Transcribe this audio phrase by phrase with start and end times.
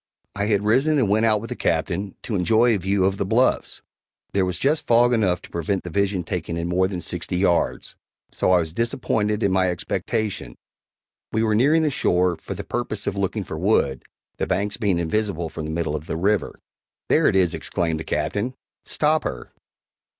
[0.35, 3.23] I had risen and went out with the Captain, to enjoy a view of the
[3.23, 3.83] bluffs.
[4.33, 7.93] There was just fog enough to prevent the vision taking in more than sixty yards
[8.31, 10.55] so I was disappointed in my expectation.
[11.31, 14.01] We were nearing the shore, for the purpose of looking for wood,
[14.37, 16.57] the banks being invisible from the middle of the river.
[17.07, 19.51] "There it is!" exclaimed the Captain; "stop her!"